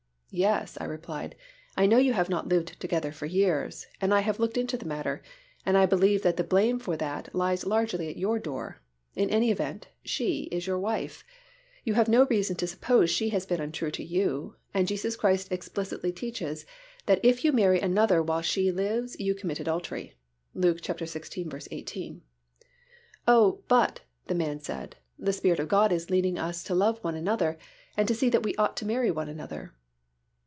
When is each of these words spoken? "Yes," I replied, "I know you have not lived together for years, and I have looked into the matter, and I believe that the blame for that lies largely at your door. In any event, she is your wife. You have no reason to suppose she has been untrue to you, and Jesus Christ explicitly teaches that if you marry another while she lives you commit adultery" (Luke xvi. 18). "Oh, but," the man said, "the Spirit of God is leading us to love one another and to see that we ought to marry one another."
"Yes," 0.33 0.77
I 0.79 0.85
replied, 0.85 1.35
"I 1.75 1.85
know 1.87 1.97
you 1.97 2.13
have 2.13 2.29
not 2.29 2.47
lived 2.47 2.79
together 2.79 3.11
for 3.11 3.25
years, 3.25 3.87
and 3.99 4.13
I 4.13 4.21
have 4.21 4.39
looked 4.39 4.55
into 4.55 4.77
the 4.77 4.85
matter, 4.85 5.21
and 5.65 5.77
I 5.77 5.85
believe 5.85 6.21
that 6.21 6.37
the 6.37 6.43
blame 6.45 6.79
for 6.79 6.95
that 6.95 7.35
lies 7.35 7.65
largely 7.65 8.07
at 8.07 8.15
your 8.15 8.39
door. 8.39 8.81
In 9.13 9.29
any 9.29 9.51
event, 9.51 9.89
she 10.05 10.43
is 10.43 10.65
your 10.67 10.79
wife. 10.79 11.25
You 11.83 11.95
have 11.95 12.07
no 12.07 12.27
reason 12.27 12.55
to 12.55 12.67
suppose 12.67 13.09
she 13.09 13.27
has 13.31 13.45
been 13.45 13.59
untrue 13.59 13.91
to 13.91 14.01
you, 14.05 14.55
and 14.73 14.87
Jesus 14.87 15.17
Christ 15.17 15.51
explicitly 15.51 16.13
teaches 16.13 16.65
that 17.07 17.19
if 17.23 17.43
you 17.43 17.51
marry 17.51 17.81
another 17.81 18.23
while 18.23 18.41
she 18.41 18.71
lives 18.71 19.19
you 19.19 19.35
commit 19.35 19.59
adultery" 19.59 20.15
(Luke 20.55 20.79
xvi. 20.79 21.67
18). 21.71 22.21
"Oh, 23.27 23.63
but," 23.67 23.99
the 24.27 24.35
man 24.35 24.61
said, 24.61 24.95
"the 25.19 25.33
Spirit 25.33 25.59
of 25.59 25.67
God 25.67 25.91
is 25.91 26.09
leading 26.09 26.39
us 26.39 26.63
to 26.63 26.73
love 26.73 26.99
one 27.03 27.15
another 27.15 27.57
and 27.97 28.07
to 28.07 28.15
see 28.15 28.29
that 28.29 28.43
we 28.43 28.55
ought 28.55 28.77
to 28.77 28.85
marry 28.87 29.11
one 29.11 29.27
another." 29.27 29.73